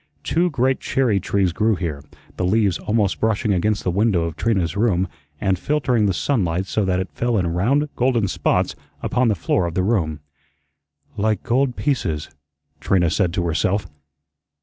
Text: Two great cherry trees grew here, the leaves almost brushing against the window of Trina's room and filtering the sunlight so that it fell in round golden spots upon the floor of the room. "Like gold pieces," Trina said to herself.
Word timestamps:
Two 0.23 0.49
great 0.49 0.79
cherry 0.79 1.19
trees 1.19 1.53
grew 1.53 1.75
here, 1.75 2.03
the 2.35 2.43
leaves 2.43 2.79
almost 2.79 3.19
brushing 3.19 3.53
against 3.53 3.83
the 3.83 3.91
window 3.91 4.23
of 4.23 4.35
Trina's 4.35 4.75
room 4.75 5.07
and 5.39 5.59
filtering 5.59 6.07
the 6.07 6.11
sunlight 6.15 6.65
so 6.65 6.83
that 6.85 6.99
it 6.99 7.11
fell 7.13 7.37
in 7.37 7.45
round 7.45 7.87
golden 7.95 8.27
spots 8.27 8.75
upon 9.03 9.27
the 9.27 9.35
floor 9.35 9.67
of 9.67 9.75
the 9.75 9.83
room. 9.83 10.19
"Like 11.17 11.43
gold 11.43 11.75
pieces," 11.75 12.31
Trina 12.79 13.11
said 13.11 13.31
to 13.33 13.45
herself. 13.45 13.85